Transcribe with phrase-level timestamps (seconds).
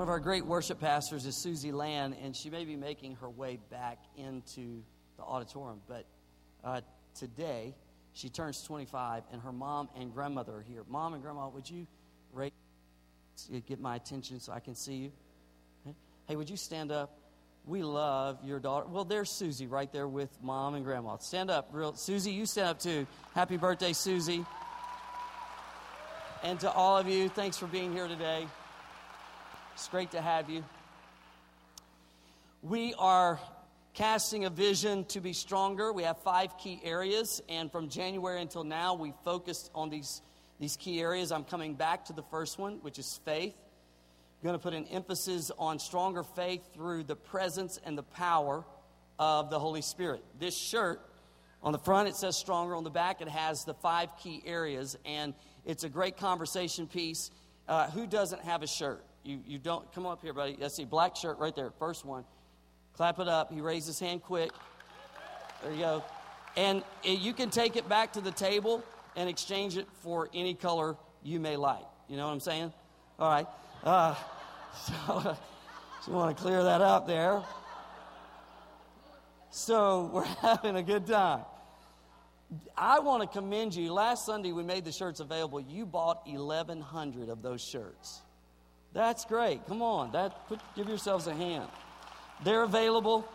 [0.00, 3.28] One of our great worship pastors is Susie Land, and she may be making her
[3.28, 4.82] way back into
[5.18, 5.82] the auditorium.
[5.86, 6.06] But
[6.64, 6.80] uh,
[7.14, 7.74] today,
[8.14, 10.84] she turns 25, and her mom and grandmother are here.
[10.88, 11.86] Mom and grandma, would you
[12.32, 12.54] rate,
[13.68, 15.12] get my attention so I can see you?
[16.26, 17.18] Hey, would you stand up?
[17.66, 18.86] We love your daughter.
[18.86, 21.18] Well, there's Susie right there with mom and grandma.
[21.18, 22.32] Stand up, real Susie.
[22.32, 23.06] You stand up too.
[23.34, 24.46] Happy birthday, Susie.
[26.42, 28.46] And to all of you, thanks for being here today.
[29.80, 30.62] It's great to have you.
[32.60, 33.40] We are
[33.94, 35.90] casting a vision to be stronger.
[35.90, 40.20] We have five key areas, and from January until now, we focused on these,
[40.60, 41.32] these key areas.
[41.32, 43.54] I'm coming back to the first one, which is faith.
[43.54, 48.66] I'm going to put an emphasis on stronger faith through the presence and the power
[49.18, 50.22] of the Holy Spirit.
[50.38, 51.00] This shirt,
[51.62, 52.74] on the front, it says stronger.
[52.74, 55.32] On the back, it has the five key areas, and
[55.64, 57.30] it's a great conversation piece.
[57.66, 59.02] Uh, who doesn't have a shirt?
[59.22, 60.58] You, you don't come up here, buddy.
[60.62, 62.24] I see black shirt right there, first one.
[62.94, 63.52] Clap it up.
[63.52, 64.50] He raised his hand quick.
[65.62, 66.04] There you go.
[66.56, 68.82] And you can take it back to the table
[69.16, 71.84] and exchange it for any color you may like.
[72.08, 72.72] You know what I'm saying?
[73.18, 73.46] All right.
[73.84, 74.14] Uh,
[74.86, 75.36] so,
[76.06, 77.42] you want to clear that up there.
[79.50, 81.42] So we're having a good time.
[82.76, 83.92] I want to commend you.
[83.92, 85.60] Last Sunday we made the shirts available.
[85.60, 88.22] You bought 1,100 of those shirts.
[88.92, 89.66] That's great.
[89.66, 91.68] Come on, that put, give yourselves a hand.
[92.44, 93.28] They're available.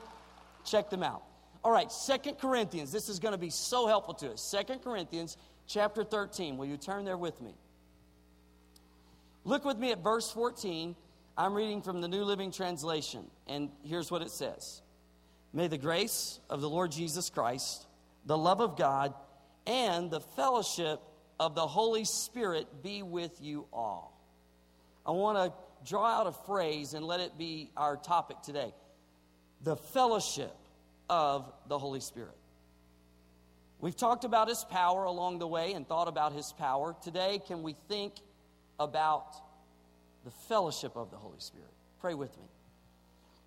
[0.65, 1.23] Check them out.
[1.63, 2.91] All right, Second Corinthians.
[2.91, 4.41] This is going to be so helpful to us.
[4.41, 6.57] Second Corinthians chapter 13.
[6.57, 7.55] Will you turn there with me?
[9.43, 10.95] Look with me at verse 14.
[11.37, 14.81] I'm reading from the New Living Translation, and here's what it says
[15.53, 17.85] May the grace of the Lord Jesus Christ,
[18.25, 19.13] the love of God,
[19.67, 21.01] and the fellowship
[21.39, 24.14] of the Holy Spirit be with you all.
[25.05, 25.53] I want to
[25.87, 28.73] draw out a phrase and let it be our topic today
[29.61, 30.55] the fellowship
[31.09, 32.35] of the Holy Spirit.
[33.79, 36.95] We've talked about his power along the way and thought about his power.
[37.03, 38.13] Today, can we think
[38.79, 39.35] about
[40.23, 41.69] the fellowship of the Holy Spirit?
[41.99, 42.45] Pray with me.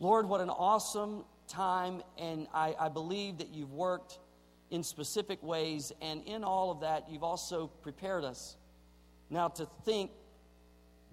[0.01, 4.19] Lord, what an awesome time, and I, I believe that you've worked
[4.71, 8.57] in specific ways, and in all of that, you've also prepared us
[9.31, 10.11] now to think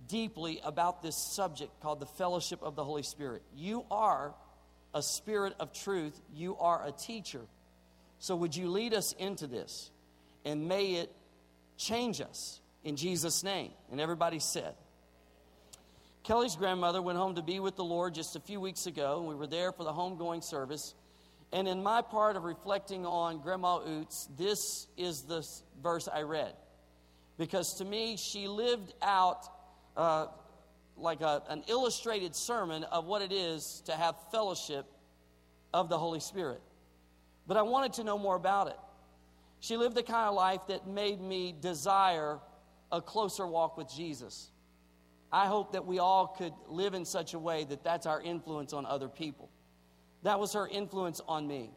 [0.07, 3.41] deeply about this subject called the fellowship of the Holy Spirit.
[3.55, 4.33] You are
[4.93, 7.41] a spirit of truth, you are a teacher.
[8.19, 9.91] So, would you lead us into this?
[10.45, 11.11] And may it
[11.77, 13.71] change us in Jesus' name.
[13.91, 14.75] And everybody said,
[16.23, 19.21] Kelly's grandmother went home to be with the Lord just a few weeks ago.
[19.27, 20.95] We were there for the homegoing service.
[21.51, 25.47] And in my part of reflecting on Grandma Oots, this is the
[25.83, 26.53] verse I read.
[27.37, 29.47] Because to me, she lived out
[29.95, 30.27] uh,
[30.97, 34.85] like a, an illustrated sermon of what it is to have fellowship
[35.73, 36.61] of the Holy Spirit.
[37.47, 38.77] But I wanted to know more about it.
[39.59, 42.39] She lived the kind of life that made me desire
[42.91, 44.51] a closer walk with Jesus.
[45.31, 48.73] I hope that we all could live in such a way that that's our influence
[48.73, 49.49] on other people.
[50.23, 51.71] That was her influence on me.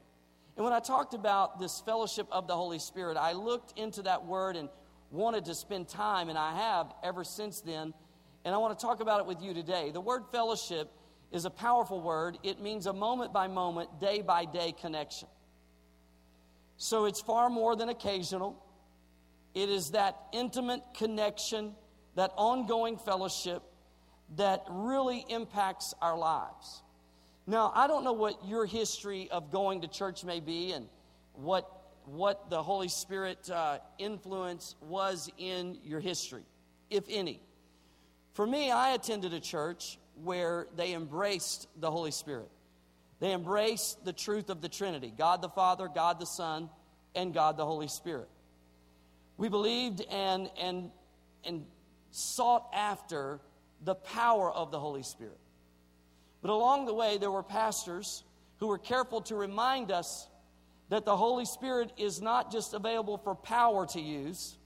[0.56, 4.26] And when I talked about this fellowship of the Holy Spirit, I looked into that
[4.26, 4.68] word and
[5.10, 7.94] wanted to spend time, and I have ever since then
[8.44, 9.90] and I want to talk about it with you today.
[9.90, 10.90] The word fellowship
[11.30, 15.28] is a powerful word, it means a moment by moment, day by day connection.
[16.76, 18.62] So it's far more than occasional,
[19.54, 21.74] it is that intimate connection,
[22.14, 23.62] that ongoing fellowship
[24.36, 26.82] that really impacts our lives.
[27.46, 30.86] Now, I don't know what your history of going to church may be and
[31.32, 31.66] what,
[32.04, 36.42] what the Holy Spirit uh, influence was in your history,
[36.90, 37.40] if any.
[38.38, 42.48] For me, I attended a church where they embraced the Holy Spirit.
[43.18, 46.70] They embraced the truth of the Trinity God the Father, God the Son,
[47.16, 48.28] and God the Holy Spirit.
[49.38, 50.92] We believed and, and,
[51.42, 51.66] and
[52.12, 53.40] sought after
[53.82, 55.40] the power of the Holy Spirit.
[56.40, 58.22] But along the way, there were pastors
[58.58, 60.28] who were careful to remind us
[60.90, 64.56] that the Holy Spirit is not just available for power to use,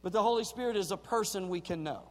[0.00, 2.04] but the Holy Spirit is a person we can know.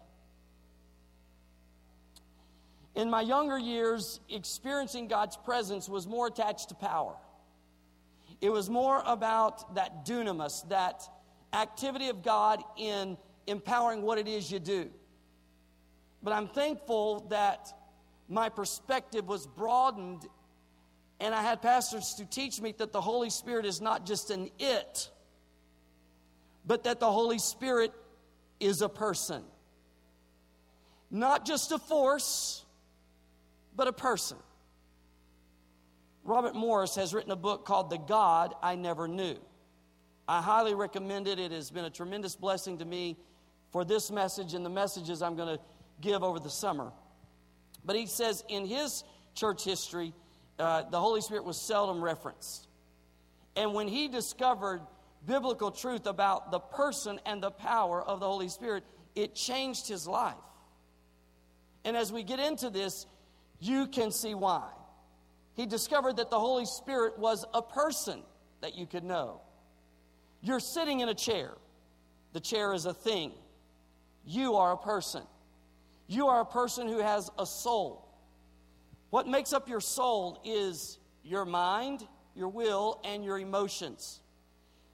[2.96, 7.16] In my younger years, experiencing God's presence was more attached to power.
[8.42, 11.04] It was more about that dunamis, that
[11.54, 13.18] activity of God in
[13.48, 14.90] empowering what it is you do.
[16.24, 17.74] But I'm thankful that
[18.30, 20.26] my perspective was broadened
[21.20, 24.50] and I had pastors to teach me that the Holy Spirit is not just an
[24.58, 25.10] it,
[26.66, 27.94] but that the Holy Spirit
[28.60, 29.44] is a person.
[31.12, 32.66] not just a force,
[33.76, 34.38] but a person.
[36.24, 39.38] Robert Morris has written a book called The God I Never Knew.
[40.28, 41.40] I highly recommend it.
[41.40, 43.18] It has been a tremendous blessing to me
[43.72, 45.64] for this message and the messages I'm going to
[46.00, 46.92] give over the summer.
[47.84, 49.04] But he says in his
[49.34, 50.14] church history,
[50.60, 52.68] uh, the Holy Spirit was seldom referenced.
[53.56, 54.82] And when he discovered
[55.26, 58.84] biblical truth about the person and the power of the Holy Spirit,
[59.16, 60.36] it changed his life.
[61.84, 63.06] And as we get into this,
[63.62, 64.68] you can see why.
[65.54, 68.24] He discovered that the Holy Spirit was a person
[68.62, 69.42] that you could know.
[70.42, 71.52] You're sitting in a chair,
[72.34, 73.32] the chair is a thing.
[74.26, 75.24] You are a person.
[76.08, 78.08] You are a person who has a soul.
[79.10, 84.22] What makes up your soul is your mind, your will, and your emotions.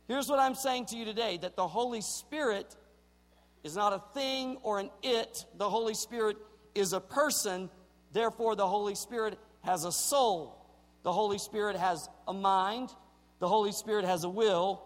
[0.08, 2.76] Here's what I'm saying to you today that the Holy Spirit
[3.64, 5.46] is not a thing or an it.
[5.58, 6.38] The Holy Spirit
[6.74, 7.70] is a person.
[8.18, 10.66] Therefore, the Holy Spirit has a soul.
[11.04, 12.90] The Holy Spirit has a mind.
[13.40, 14.82] The Holy Spirit has a will.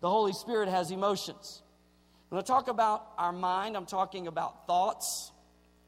[0.00, 1.62] The Holy Spirit has emotions.
[2.28, 5.30] When I talk about our mind, I'm talking about thoughts.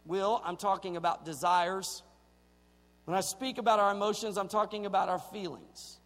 [0.05, 2.03] Will, I'm talking about desires.
[3.05, 5.99] When I speak about our emotions, I'm talking about our feelings.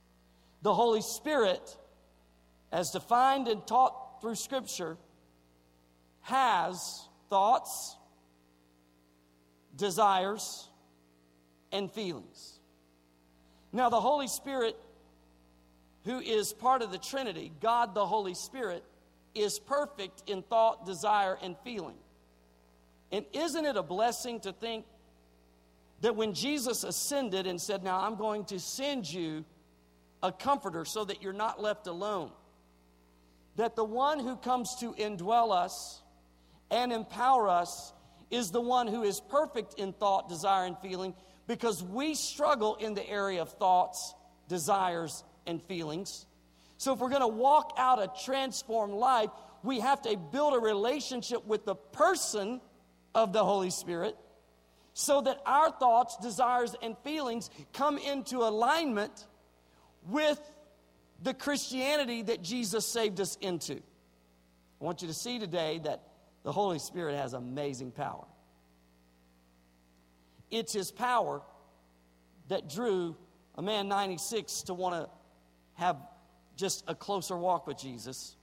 [0.62, 1.76] The Holy Spirit
[2.72, 4.96] as defined and taught through Scripture,
[6.22, 7.96] has thoughts,
[9.74, 10.68] desires,
[11.72, 12.58] and feelings.
[13.72, 14.76] Now, the Holy Spirit,
[16.04, 18.84] who is part of the Trinity, God the Holy Spirit,
[19.34, 21.96] is perfect in thought, desire, and feeling.
[23.12, 24.84] And isn't it a blessing to think
[26.00, 29.44] that when Jesus ascended and said, Now I'm going to send you
[30.22, 32.30] a comforter so that you're not left alone,
[33.56, 36.02] that the one who comes to indwell us
[36.70, 37.92] and empower us
[38.30, 41.14] is the one who is perfect in thought, desire, and feeling
[41.50, 44.14] because we struggle in the area of thoughts,
[44.46, 46.24] desires, and feelings.
[46.76, 49.30] So, if we're going to walk out a transformed life,
[49.64, 52.60] we have to build a relationship with the person
[53.16, 54.16] of the Holy Spirit
[54.94, 59.26] so that our thoughts, desires, and feelings come into alignment
[60.06, 60.40] with
[61.20, 63.74] the Christianity that Jesus saved us into.
[63.74, 66.00] I want you to see today that
[66.44, 68.26] the Holy Spirit has amazing power.
[70.50, 71.42] It's His power
[72.48, 73.16] that drew
[73.56, 75.10] a man 96 to want to
[75.74, 75.96] have
[76.56, 78.36] just a closer walk with Jesus,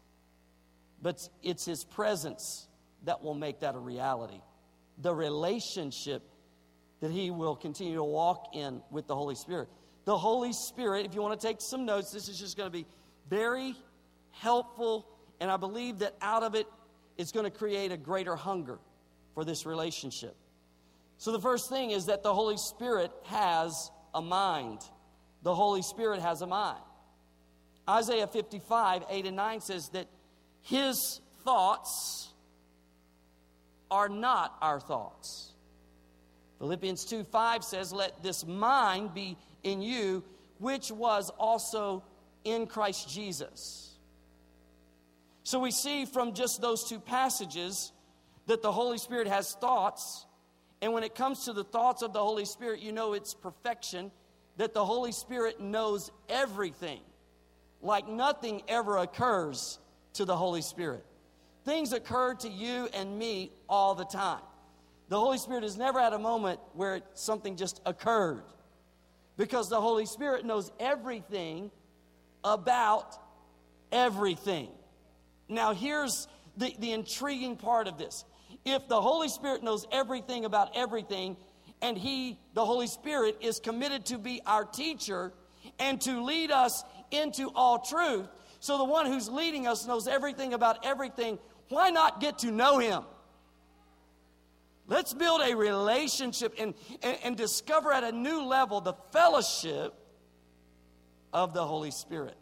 [1.01, 2.67] but it's His presence
[3.03, 4.41] that will make that a reality.
[4.99, 6.23] The relationship
[7.01, 9.69] that He will continue to walk in with the Holy Spirit
[10.07, 11.05] the Holy Spirit.
[11.05, 12.85] If you want to take some notes, this is just going to be
[13.29, 13.75] very
[14.31, 15.05] helpful,
[15.41, 16.65] and I believe that out of it,
[17.17, 18.79] it's going to create a greater hunger
[19.33, 20.33] for this relationship.
[21.17, 24.79] So, the first thing is that the Holy Spirit has a mind.
[25.43, 26.81] The Holy Spirit has a mind.
[27.89, 30.07] Isaiah 55, 8 and 9 says that
[30.61, 32.33] his thoughts
[33.89, 35.53] are not our thoughts.
[36.59, 40.23] Philippians 2 5 says, Let this mind be in you,
[40.59, 42.03] which was also
[42.43, 43.97] in Christ Jesus.
[45.43, 47.93] So we see from just those two passages
[48.47, 50.25] that the Holy Spirit has thoughts.
[50.81, 54.11] And when it comes to the thoughts of the Holy Spirit, you know it's perfection,
[54.57, 56.99] that the Holy Spirit knows everything.
[57.81, 59.79] Like nothing ever occurs
[60.13, 61.05] to the Holy Spirit.
[61.65, 64.41] Things occur to you and me all the time.
[65.09, 68.43] The Holy Spirit has never had a moment where something just occurred
[69.37, 71.71] because the Holy Spirit knows everything
[72.43, 73.17] about
[73.91, 74.69] everything.
[75.47, 78.25] Now, here's the, the intriguing part of this.
[78.65, 81.37] If the Holy Spirit knows everything about everything,
[81.81, 85.33] and He, the Holy Spirit, is committed to be our teacher
[85.79, 88.27] and to lead us into all truth,
[88.59, 92.79] so the one who's leading us knows everything about everything, why not get to know
[92.79, 93.03] Him?
[94.87, 96.73] Let's build a relationship and,
[97.03, 99.93] and, and, discover at a new level the fellowship
[101.33, 102.37] of the Holy Spirit.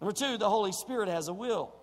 [0.00, 1.75] Number two, the Holy Spirit has a will.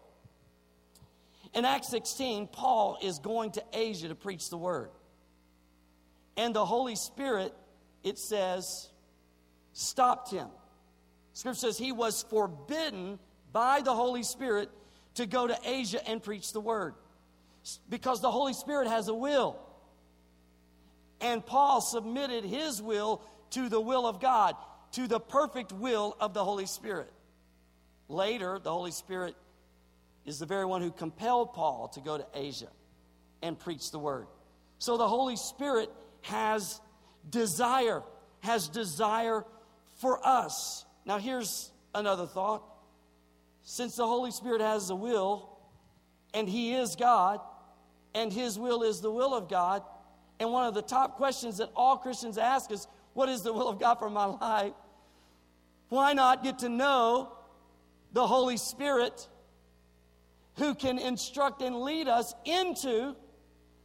[1.53, 4.89] In Acts 16, Paul is going to Asia to preach the word.
[6.36, 7.53] And the Holy Spirit,
[8.03, 8.89] it says,
[9.74, 10.48] stopped him.
[11.33, 13.19] Scripture says he was forbidden
[13.51, 14.69] by the Holy Spirit
[15.15, 16.95] to go to Asia and preach the word
[17.89, 19.60] because the Holy Spirit has a will.
[21.22, 24.55] And Paul submitted his will to the will of God,
[24.93, 27.12] to the perfect will of the Holy Spirit.
[28.10, 29.36] Later, the Holy Spirit
[30.25, 32.70] is the very one who compelled Paul to go to Asia
[33.42, 34.27] and preach the word.
[34.80, 35.89] So the Holy Spirit
[36.22, 36.80] has
[37.30, 38.03] desire,
[38.42, 39.46] has desire
[40.00, 40.86] for us.
[41.06, 42.63] Now, here's another thought.
[43.63, 45.58] Since the Holy Spirit has a will,
[46.34, 47.39] and He is God,
[48.13, 49.84] and His will is the will of God,
[50.39, 53.70] and one of the top questions that all Christians ask is, What is the will
[53.70, 54.74] of God for my life?
[55.89, 57.32] Why not get to know
[58.13, 59.27] the Holy Spirit
[60.57, 63.15] who can instruct and lead us into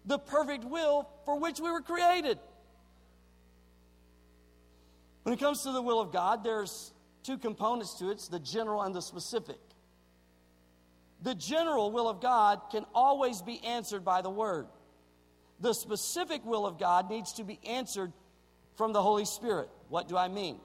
[0.04, 2.38] the perfect will for which we were created?
[5.22, 8.40] When it comes to the will of God, there's two components to it it's the
[8.40, 9.58] general and the specific.
[11.22, 14.66] The general will of God can always be answered by the Word.
[15.60, 18.12] The specific will of God needs to be answered
[18.76, 19.68] from the Holy Spirit.
[19.88, 20.60] What do I mean?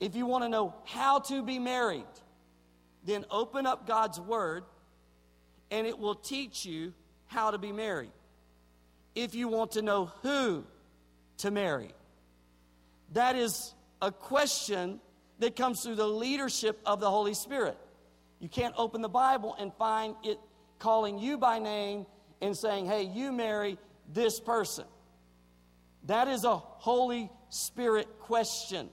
[0.00, 2.04] If you want to know how to be married,
[3.04, 4.64] then open up God's Word
[5.70, 6.92] and it will teach you
[7.26, 8.12] how to be married.
[9.14, 10.64] If you want to know who
[11.38, 11.90] to marry,
[13.12, 15.00] that is a question
[15.38, 17.76] that comes through the leadership of the Holy Spirit.
[18.38, 20.38] You can't open the Bible and find it
[20.78, 22.06] calling you by name
[22.40, 23.78] and saying, hey, you marry
[24.12, 24.84] this person.
[26.04, 28.88] That is a Holy Spirit question.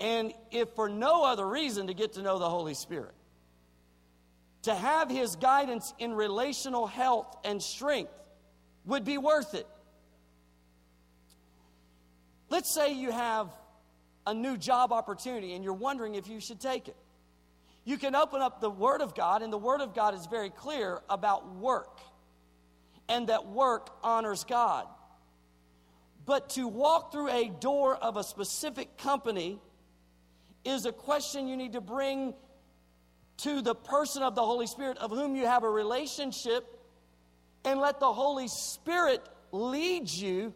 [0.00, 3.14] And if for no other reason to get to know the Holy Spirit,
[4.62, 8.12] to have His guidance in relational health and strength
[8.84, 9.66] would be worth it.
[12.50, 13.54] Let's say you have
[14.26, 16.96] a new job opportunity and you're wondering if you should take it.
[17.84, 20.50] You can open up the Word of God, and the Word of God is very
[20.50, 22.00] clear about work
[23.08, 24.86] and that work honors God.
[26.26, 29.58] But to walk through a door of a specific company
[30.64, 32.34] is a question you need to bring
[33.38, 36.64] to the person of the Holy Spirit of whom you have a relationship
[37.64, 40.54] and let the Holy Spirit lead you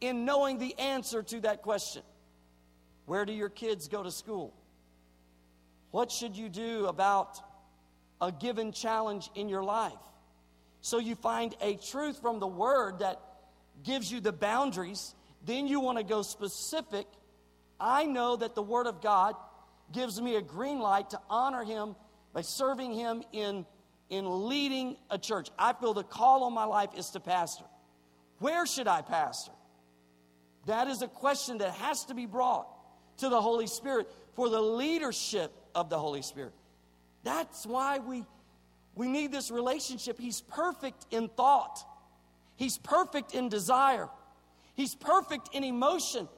[0.00, 2.02] in knowing the answer to that question.
[3.06, 4.54] Where do your kids go to school?
[5.90, 7.38] What should you do about
[8.20, 9.92] a given challenge in your life?
[10.80, 13.20] So you find a truth from the Word that
[13.84, 15.14] gives you the boundaries.
[15.44, 17.06] Then you want to go specific.
[17.78, 19.34] I know that the Word of God
[19.92, 21.94] gives me a green light to honor Him
[22.32, 23.66] by serving Him in,
[24.10, 25.50] in leading a church.
[25.58, 27.64] I feel the call on my life is to pastor.
[28.38, 29.52] Where should I pastor?
[30.66, 32.66] That is a question that has to be brought
[33.18, 36.52] to the Holy Spirit for the leadership of the Holy Spirit.
[37.24, 38.24] That's why we,
[38.94, 40.18] we need this relationship.
[40.18, 41.84] He's perfect in thought,
[42.56, 44.08] He's perfect in desire,
[44.74, 46.28] He's perfect in emotion.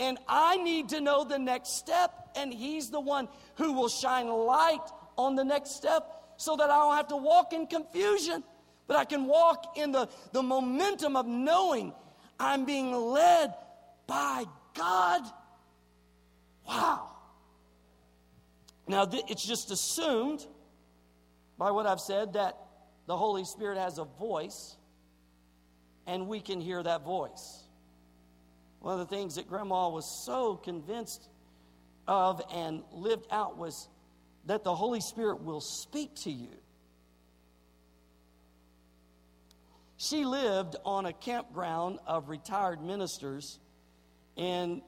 [0.00, 4.28] And I need to know the next step, and He's the one who will shine
[4.28, 4.80] light
[5.16, 8.42] on the next step so that I don't have to walk in confusion,
[8.86, 11.92] but I can walk in the, the momentum of knowing
[12.38, 13.54] I'm being led
[14.06, 14.44] by
[14.74, 15.22] God.
[16.66, 17.10] Wow.
[18.86, 20.44] Now, th- it's just assumed
[21.56, 22.58] by what I've said that
[23.06, 24.76] the Holy Spirit has a voice
[26.06, 27.62] and we can hear that voice.
[28.80, 31.28] One of the things that Grandma was so convinced
[32.06, 33.88] of and lived out was
[34.46, 36.50] that the Holy Spirit will speak to you.
[39.96, 43.58] She lived on a campground of retired ministers,
[44.36, 44.82] and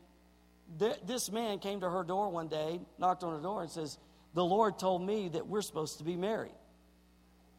[0.78, 3.98] th- this man came to her door one day, knocked on her door, and says,
[4.34, 6.54] The Lord told me that we're supposed to be married.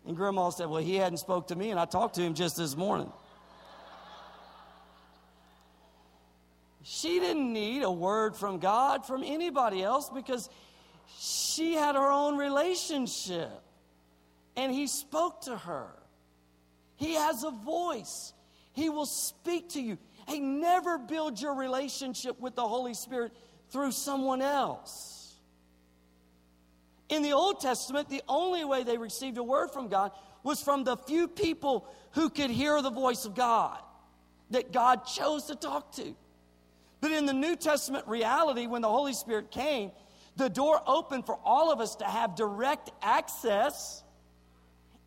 [0.05, 2.57] And Grandma said, Well, he hadn't spoke to me, and I talked to him just
[2.57, 3.11] this morning.
[6.83, 10.49] she didn't need a word from God from anybody else because
[11.19, 13.61] she had her own relationship.
[14.55, 15.87] And he spoke to her.
[16.95, 18.33] He has a voice.
[18.73, 19.97] He will speak to you.
[20.27, 23.31] Hey, never build your relationship with the Holy Spirit
[23.69, 25.35] through someone else.
[27.09, 30.11] In the Old Testament, the only way they received a word from God
[30.43, 33.79] was from the few people who could hear the voice of God
[34.49, 36.15] that God chose to talk to.
[36.99, 39.91] But in the New Testament reality, when the Holy Spirit came,
[40.37, 44.03] the door open for all of us to have direct access,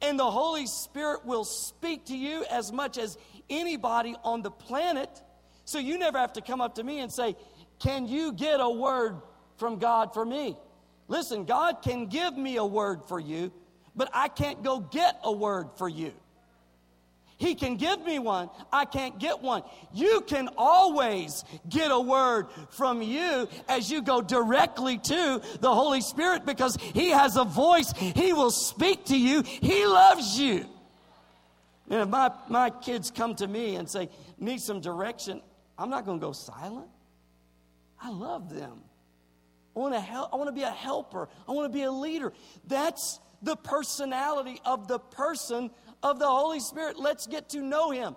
[0.02, 3.16] and the Holy Spirit will speak to you as much as
[3.49, 5.22] anybody on the planet.
[5.64, 7.37] So you never have to come up to me and say,
[7.78, 9.20] Can you get a word
[9.56, 10.56] from God for me?
[11.06, 13.52] Listen, God can give me a word for you,
[13.94, 16.12] but I can't go get a word for you.
[17.40, 18.50] He can give me one.
[18.70, 19.62] I can't get one.
[19.94, 26.02] You can always get a word from you as you go directly to the Holy
[26.02, 27.92] Spirit because He has a voice.
[27.92, 29.40] He will speak to you.
[29.40, 30.66] He loves you.
[31.88, 35.40] And if my, my kids come to me and say, need some direction,
[35.78, 36.88] I'm not going to go silent.
[38.02, 38.82] I love them.
[39.75, 40.35] I want to help.
[40.35, 41.30] I want to be a helper.
[41.49, 42.35] I want to be a leader.
[42.66, 45.70] That's the personality of the person
[46.02, 46.99] of the Holy Spirit.
[46.99, 48.16] Let's get to know him.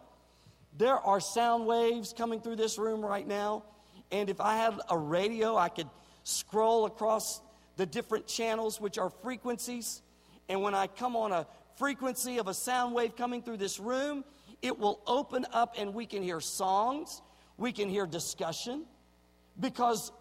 [0.77, 3.63] There are sound waves coming through this room right now.
[4.11, 5.89] And if I had a radio, I could
[6.23, 7.41] scroll across
[7.77, 10.01] the different channels, which are frequencies.
[10.49, 11.47] And when I come on a
[11.77, 14.23] frequency of a sound wave coming through this room,
[14.61, 17.21] it will open up and we can hear songs,
[17.57, 18.85] we can hear discussion,
[19.59, 20.11] because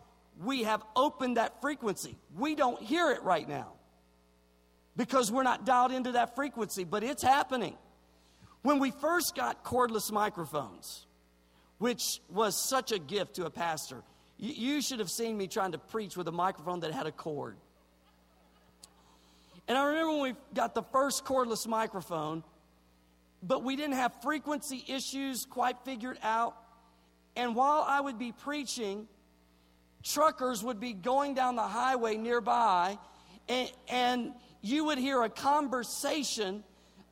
[0.43, 2.17] we have opened that frequency.
[2.37, 3.75] We don't hear it right now
[4.97, 7.77] because we're not dialed into that frequency, but it's happening.
[8.63, 11.07] When we first got cordless microphones,
[11.79, 14.03] which was such a gift to a pastor,
[14.39, 17.57] you, should have seen me trying to preach with a microphone that had a cord.
[19.69, 22.43] And I remember when we got the first cordless microphone,
[23.43, 26.57] but we didn't have frequency issues quite figured out.
[27.37, 29.07] And while I would be preaching,
[30.03, 32.99] truckers would be going down the highway nearby,
[33.49, 34.33] and, and
[34.63, 36.65] you would hear a conversation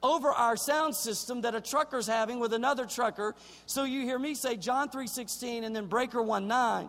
[0.03, 3.35] over our sound system that a trucker's having with another trucker.
[3.67, 6.89] So you hear me say John 3:16 and then Breaker 1:9.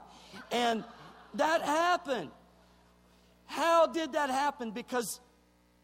[0.51, 0.85] And
[1.33, 2.31] that happened.
[3.45, 4.71] How did that happen?
[4.71, 5.19] Because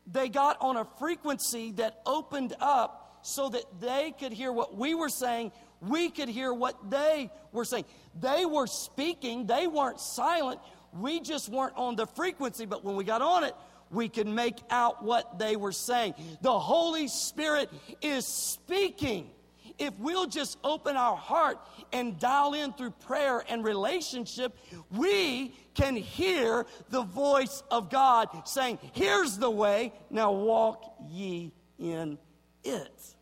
[0.06, 4.96] they got on a frequency that opened up so that they could hear what we
[4.96, 7.84] were saying, we could hear what they were saying.
[8.18, 10.62] They were speaking, they weren't silent.
[10.94, 13.54] We just weren't on the frequency, but when we got on it,
[13.92, 16.16] we could make out what they were saying.
[16.42, 17.70] The Holy Spirit
[18.02, 19.30] is speaking.
[19.78, 21.60] If we'll just open our heart
[21.94, 24.58] and dial in through prayer and relationship,
[24.92, 32.18] we can hear the voice of God saying, Here's the way, now walk ye in
[32.64, 33.16] it.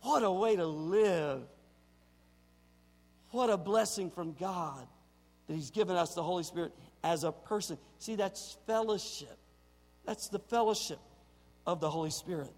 [0.00, 1.42] What a way to live.
[3.30, 4.86] What a blessing from God
[5.46, 7.76] that He's given us the Holy Spirit as a person.
[7.98, 9.38] See, that's fellowship.
[10.06, 10.98] That's the fellowship
[11.66, 12.52] of the Holy Spirit.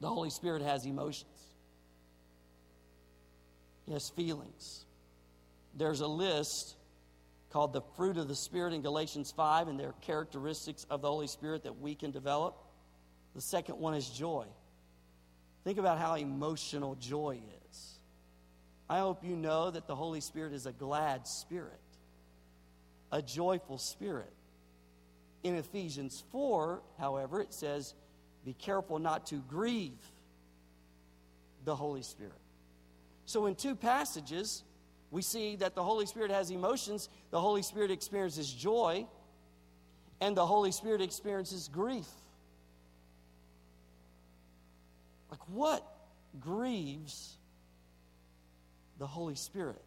[0.00, 1.54] The Holy Spirit has emotions,
[3.86, 4.86] He has feelings.
[5.76, 6.74] There's a list
[7.50, 11.26] called the fruit of the Spirit in Galatians 5, and they're characteristics of the Holy
[11.28, 12.56] Spirit that we can develop.
[13.34, 14.46] The second one is joy.
[15.64, 17.98] Think about how emotional joy is.
[18.88, 21.80] I hope you know that the Holy Spirit is a glad spirit,
[23.12, 24.32] a joyful spirit.
[25.42, 27.94] In Ephesians 4, however, it says,
[28.44, 29.98] Be careful not to grieve
[31.64, 32.32] the Holy Spirit.
[33.24, 34.64] So, in two passages,
[35.10, 39.06] we see that the Holy Spirit has emotions, the Holy Spirit experiences joy,
[40.20, 42.06] and the Holy Spirit experiences grief.
[45.30, 45.86] Like, what
[46.38, 47.36] grieves
[48.98, 49.82] the Holy Spirit?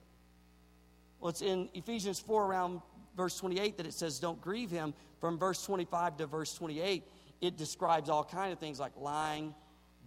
[1.19, 2.81] Well, it's in Ephesians 4, around
[3.15, 4.93] verse 28, that it says, Don't grieve him.
[5.19, 7.03] From verse 25 to verse 28,
[7.41, 9.53] it describes all kind of things like lying,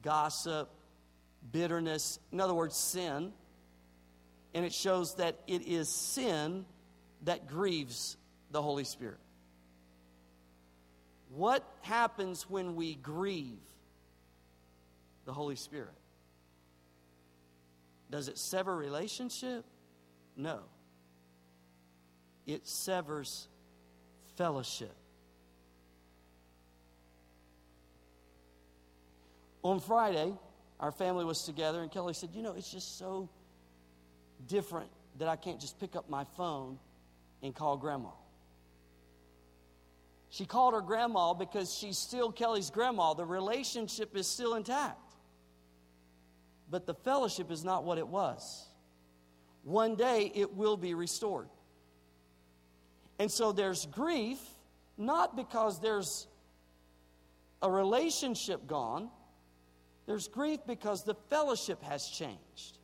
[0.03, 0.69] gossip,
[1.53, 3.33] bitterness, in other words, sin.
[4.55, 6.65] And it shows that it is sin
[7.25, 8.17] that grieves
[8.51, 9.19] the Holy Spirit.
[11.31, 13.59] What happens when we grieve
[15.25, 15.95] the Holy Spirit?
[18.11, 19.65] Does it sever relationship?
[20.37, 20.61] No.
[22.47, 23.49] It severs
[24.37, 24.95] fellowship.
[29.63, 30.33] On Friday,
[30.79, 33.29] our family was together, and Kelly said, You know, it's just so
[34.47, 36.79] different that I can't just pick up my phone
[37.43, 38.11] and call grandma.
[40.29, 43.15] She called her grandma because she's still Kelly's grandma.
[43.15, 45.15] The relationship is still intact.
[46.71, 48.67] But the fellowship is not what it was.
[49.63, 51.49] One day it will be restored.
[53.19, 54.39] And so there's grief,
[54.97, 56.27] not because there's
[57.63, 59.11] a relationship gone,
[60.07, 62.79] there's grief because the fellowship has changed.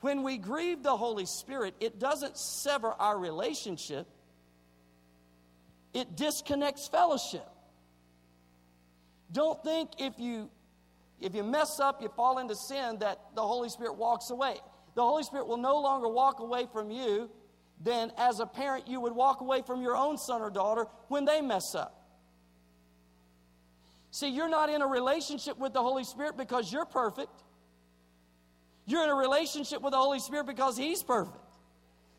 [0.00, 4.06] When we grieve the Holy Spirit, it doesn't sever our relationship,
[5.92, 7.46] it disconnects fellowship.
[9.32, 10.50] Don't think if you
[11.20, 14.58] if you mess up, you fall into sin that the Holy Spirit walks away.
[14.94, 17.28] The Holy Spirit will no longer walk away from you
[17.80, 21.24] than as a parent you would walk away from your own son or daughter when
[21.24, 21.94] they mess up.
[24.10, 27.30] See, you're not in a relationship with the Holy Spirit because you're perfect.
[28.86, 31.36] You're in a relationship with the Holy Spirit because He's perfect.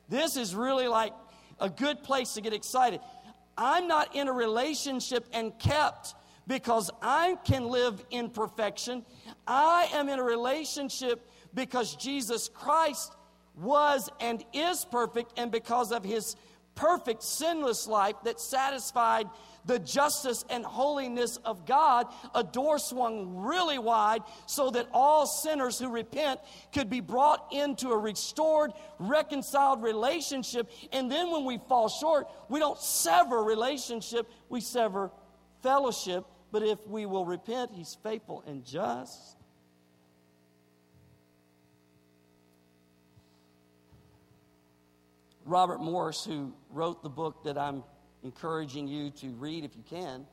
[0.07, 1.13] This is really like
[1.59, 3.01] a good place to get excited.
[3.57, 6.15] I'm not in a relationship and kept
[6.47, 9.03] because I can live in perfection.
[9.45, 13.13] I am in a relationship because Jesus Christ
[13.59, 16.35] was and is perfect, and because of his
[16.75, 19.27] perfect, sinless life that satisfied
[19.65, 25.77] the justice and holiness of God, a door swung really wide so that all sinners
[25.77, 26.39] who repent
[26.73, 30.71] could be brought into a restored, reconciled relationship.
[30.91, 35.11] And then when we fall short, we don't sever relationship, we sever
[35.61, 36.25] fellowship.
[36.51, 39.38] But if we will repent, He's faithful and just.
[45.49, 47.83] Robert Morris, who wrote the book that I'm
[48.23, 50.27] encouraging you to read if you can,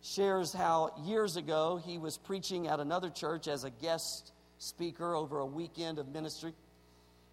[0.00, 5.38] shares how years ago he was preaching at another church as a guest speaker over
[5.38, 6.52] a weekend of ministry.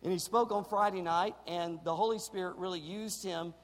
[0.04, 3.56] And he spoke on Friday night, and the Holy Spirit really used him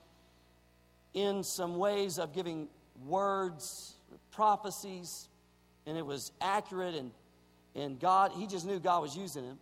[1.14, 2.68] in some ways of giving
[3.06, 3.94] words,
[4.32, 5.30] prophecies,
[5.86, 7.12] and it was accurate, and,
[7.76, 9.60] and God, he just knew God was using him.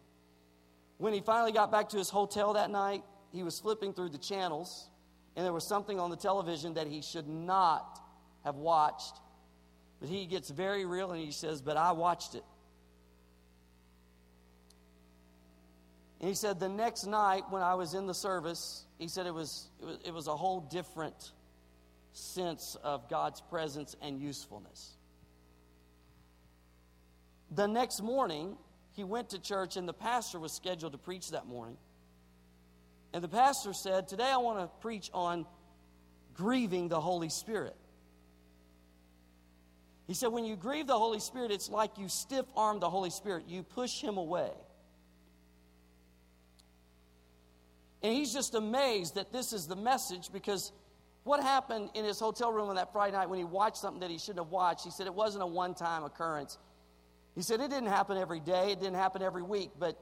[0.97, 4.17] When he finally got back to his hotel that night, he was flipping through the
[4.17, 4.87] channels,
[5.35, 7.99] and there was something on the television that he should not
[8.45, 9.15] have watched.
[9.99, 12.43] But he gets very real and he says, But I watched it.
[16.19, 19.33] And he said, The next night when I was in the service, he said it
[19.33, 21.31] was, it was, it was a whole different
[22.11, 24.91] sense of God's presence and usefulness.
[27.49, 28.57] The next morning,
[28.91, 31.77] he went to church, and the pastor was scheduled to preach that morning.
[33.13, 35.45] And the pastor said, Today I want to preach on
[36.33, 37.75] grieving the Holy Spirit.
[40.07, 43.11] He said, When you grieve the Holy Spirit, it's like you stiff arm the Holy
[43.11, 44.49] Spirit, you push him away.
[48.01, 50.73] And he's just amazed that this is the message because
[51.23, 54.11] what happened in his hotel room on that Friday night when he watched something that
[54.11, 56.57] he shouldn't have watched, he said it wasn't a one time occurrence.
[57.33, 59.97] He said it didn't happen every day, it didn't happen every week, but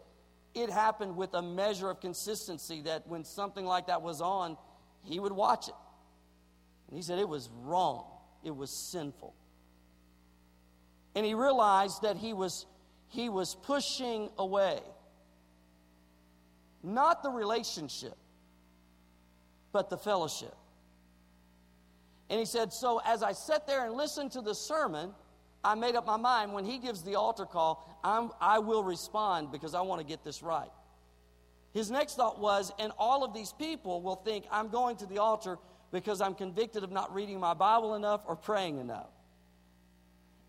[0.54, 4.58] it happened with a measure of consistency that when something like that was on,
[5.04, 5.76] he would watch it.
[6.88, 8.06] And he said it was wrong,
[8.44, 9.34] it was sinful.
[11.16, 12.66] And he realized that he was,
[13.08, 14.80] he was pushing away
[16.84, 18.18] not the relationship,
[19.72, 20.56] but the fellowship.
[22.30, 25.14] And he said, So as I sat there and listened to the sermon,
[25.63, 29.52] I made up my mind when he gives the altar call, I'm, I will respond
[29.52, 30.71] because I want to get this right.
[31.74, 35.19] His next thought was, and all of these people will think I'm going to the
[35.19, 35.58] altar
[35.91, 39.10] because I'm convicted of not reading my Bible enough or praying enough.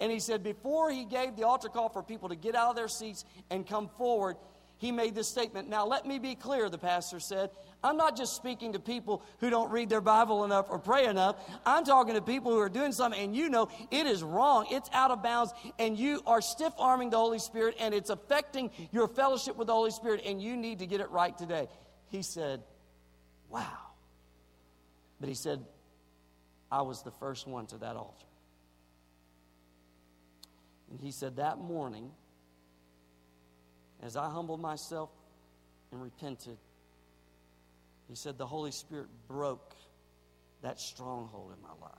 [0.01, 2.77] And he said, before he gave the altar call for people to get out of
[2.77, 4.37] their seats and come forward,
[4.83, 5.69] he made this statement.
[5.69, 7.51] Now, let me be clear, the pastor said.
[7.85, 11.37] I'm not just speaking to people who don't read their Bible enough or pray enough.
[11.65, 14.91] I'm talking to people who are doing something and you know it is wrong, it's
[14.93, 19.07] out of bounds, and you are stiff arming the Holy Spirit and it's affecting your
[19.07, 21.69] fellowship with the Holy Spirit, and you need to get it right today.
[22.09, 22.61] He said,
[23.49, 23.63] Wow.
[25.21, 25.65] But he said,
[26.73, 28.27] I was the first one to that altar.
[30.91, 32.11] And he said, That morning,
[34.03, 35.11] as I humbled myself
[35.93, 36.57] and repented,
[38.09, 39.75] he said the Holy Spirit broke
[40.63, 41.99] that stronghold in my life.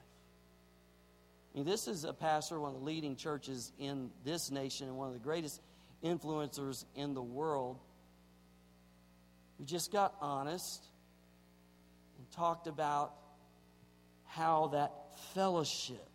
[1.53, 4.97] I mean, this is a pastor, one of the leading churches in this nation, and
[4.97, 5.61] one of the greatest
[6.03, 7.79] influencers in the world,
[9.57, 10.83] who just got honest
[12.17, 13.13] and talked about
[14.25, 14.91] how that
[15.33, 16.09] fellowship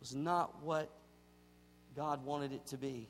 [0.00, 0.90] was not what
[1.94, 3.08] God wanted it to be.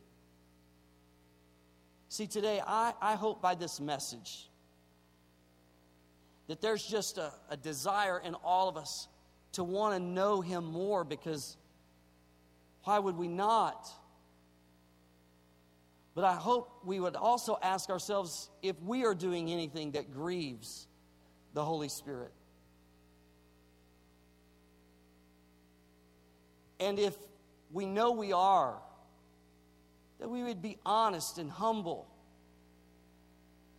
[2.13, 4.51] See, today, I, I hope by this message
[6.47, 9.09] that there's just a, a desire in all of us
[9.53, 11.57] to want to know Him more because
[12.85, 13.89] why would we not?
[16.15, 20.87] But I hope we would also ask ourselves if we are doing anything that grieves
[21.55, 22.33] the Holy Spirit.
[26.79, 27.17] And if
[27.73, 28.83] we know we are,
[30.23, 32.07] that we would be honest and humble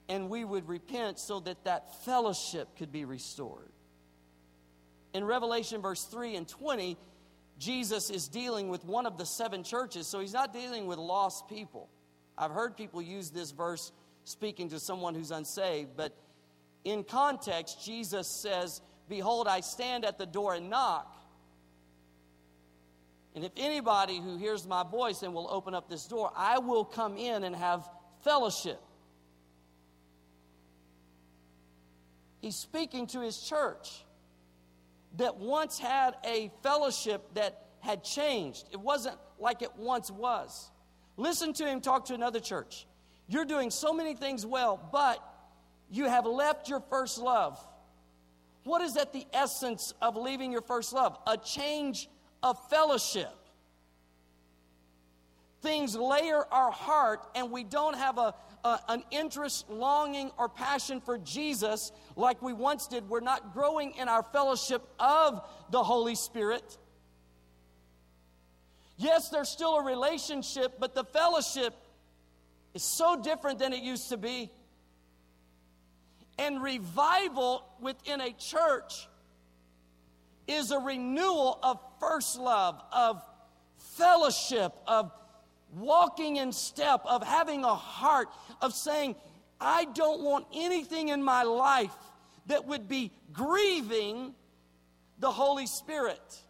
[0.10, 3.72] and we would repent so that that fellowship could be restored.
[5.14, 6.98] In Revelation verse 3 and 20,
[7.58, 11.48] Jesus is dealing with one of the seven churches, so he's not dealing with lost
[11.48, 11.88] people.
[12.38, 13.94] I've heard people use this verse
[14.26, 16.14] speaking to someone who's unsaved, but
[16.84, 21.16] in context, Jesus says, Behold, I stand at the door and knock.
[23.36, 26.86] And if anybody who hears my voice and will open up this door, I will
[26.86, 27.90] come in and have
[28.22, 28.80] fellowship.
[32.42, 34.04] He's speaking to his church
[35.18, 38.66] that once had a fellowship that had changed.
[38.72, 40.70] It wasn't like it once was.
[41.18, 42.86] Listen to him talk to another church.
[43.28, 45.20] You're doing so many things well, but
[45.90, 47.60] you have left your first love.
[48.64, 51.18] What is at the essence of leaving your first love?
[51.28, 52.08] A change
[52.44, 53.34] of fellowship.
[55.62, 61.00] Things layer our heart, and we don't have a, a, an interest, longing, or passion
[61.00, 63.08] for Jesus like we once did.
[63.08, 66.78] We're not growing in our fellowship of the Holy Spirit.
[68.98, 71.74] Yes, there's still a relationship, but the fellowship
[72.74, 74.52] is so different than it used to be.
[76.38, 79.08] And revival within a church
[80.48, 81.80] is a renewal of
[82.10, 83.22] first love, of
[83.96, 85.12] fellowship, of
[85.76, 88.28] walking in step, of having a heart,
[88.62, 89.16] of saying,
[89.60, 91.94] I don't want anything in my life
[92.48, 94.34] that would be grieving
[95.20, 96.44] the Holy Spirit.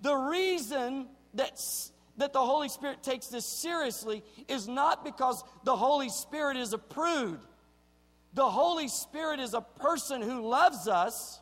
[0.00, 1.62] The reason that,
[2.16, 6.78] that the Holy Spirit takes this seriously is not because the Holy Spirit is a
[6.78, 7.40] prude.
[8.34, 11.40] The Holy Spirit is a person who loves us,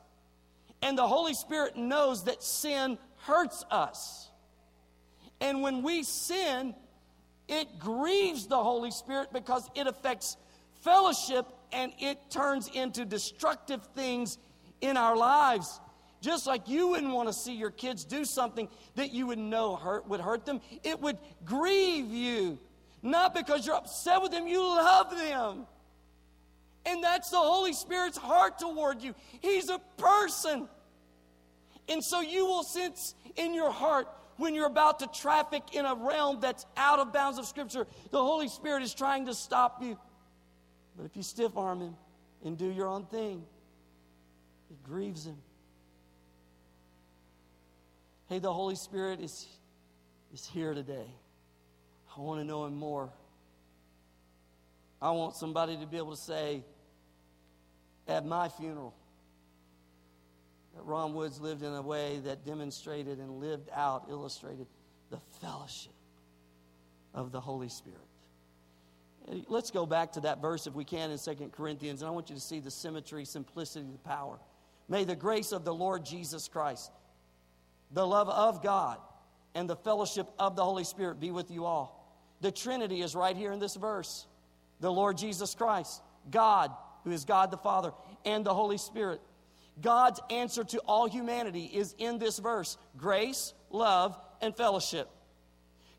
[0.83, 4.31] and the Holy Spirit knows that sin hurts us.
[5.41, 6.75] And when we sin,
[7.49, 10.37] it grieves the Holy Spirit because it affects
[10.83, 14.39] fellowship and it turns into destructive things
[14.81, 15.81] in our lives.
[16.21, 19.77] Just like you wouldn't want to see your kids do something that you would know
[19.77, 22.59] hurt would hurt them, it would grieve you.
[23.03, 25.67] Not because you're upset with them, you love them.
[26.87, 29.15] And that's the Holy Spirit's heart toward you.
[29.41, 30.69] He's a person.
[31.89, 35.95] And so you will sense in your heart when you're about to traffic in a
[35.95, 39.99] realm that's out of bounds of Scripture, the Holy Spirit is trying to stop you.
[40.97, 41.95] But if you stiff arm Him
[42.45, 43.45] and do your own thing,
[44.71, 45.37] it grieves Him.
[48.29, 49.47] Hey, the Holy Spirit is,
[50.33, 51.07] is here today.
[52.17, 53.11] I want to know Him more.
[55.01, 56.65] I want somebody to be able to say
[58.09, 58.95] at my funeral
[60.83, 64.67] Ron Woods lived in a way that demonstrated and lived out, illustrated
[65.11, 65.93] the fellowship
[67.15, 67.99] of the Holy Spirit.
[69.49, 72.29] Let's go back to that verse if we can in Second Corinthians, and I want
[72.29, 74.39] you to see the symmetry, simplicity, the power.
[74.89, 76.91] May the grace of the Lord Jesus Christ
[77.95, 78.99] the love of God,
[79.55, 82.13] and the fellowship of the Holy Spirit be with you all.
[82.41, 84.27] The Trinity is right here in this verse
[84.81, 86.71] the Lord Jesus Christ, God,
[87.05, 87.93] who is God the Father,
[88.25, 89.21] and the Holy Spirit.
[89.81, 95.11] God's answer to all humanity is in this verse grace, love, and fellowship.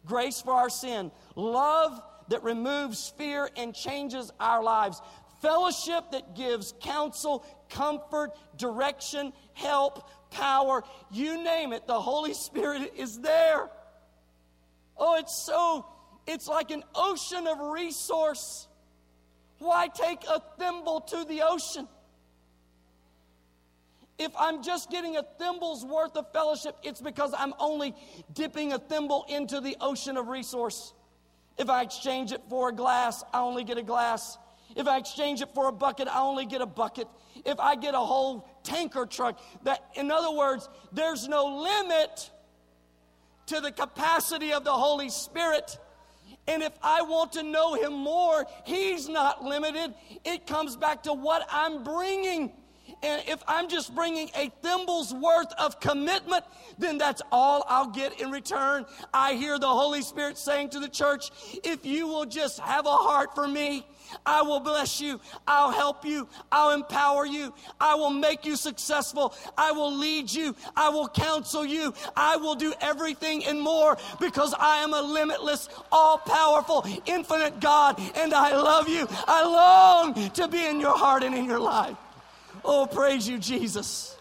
[0.05, 5.01] Grace for our sin, love that removes fear and changes our lives,
[5.41, 13.19] fellowship that gives counsel, comfort, direction, help, power, you name it, the Holy Spirit is
[13.19, 13.69] there.
[14.97, 15.85] Oh, it's so,
[16.27, 18.67] it's like an ocean of resource.
[19.59, 21.87] Why take a thimble to the ocean?
[24.17, 27.93] If I'm just getting a thimble's worth of fellowship, it's because I'm only
[28.33, 30.93] dipping a thimble into the ocean of resource.
[31.57, 34.37] If I exchange it for a glass, I only get a glass.
[34.75, 37.07] If I exchange it for a bucket, I only get a bucket.
[37.45, 42.29] If I get a whole tanker truck, that in other words, there's no limit
[43.47, 45.77] to the capacity of the Holy Spirit.
[46.47, 49.93] And if I want to know Him more, He's not limited.
[50.23, 52.51] It comes back to what I'm bringing.
[53.03, 56.43] And if I'm just bringing a thimble's worth of commitment,
[56.77, 58.85] then that's all I'll get in return.
[59.13, 61.31] I hear the Holy Spirit saying to the church,
[61.63, 63.85] if you will just have a heart for me,
[64.25, 65.19] I will bless you.
[65.47, 66.27] I'll help you.
[66.51, 67.53] I'll empower you.
[67.79, 69.33] I will make you successful.
[69.57, 70.55] I will lead you.
[70.75, 71.93] I will counsel you.
[72.15, 77.99] I will do everything and more because I am a limitless, all powerful, infinite God
[78.15, 79.07] and I love you.
[79.27, 81.97] I long to be in your heart and in your life.
[82.67, 84.14] Oh, praise you, Jesus.